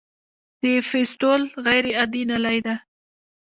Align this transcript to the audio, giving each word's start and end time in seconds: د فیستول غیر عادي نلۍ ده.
د 0.61 0.63
فیستول 0.89 1.41
غیر 1.65 1.85
عادي 1.97 2.23
نلۍ 2.29 2.59
ده. 2.65 2.75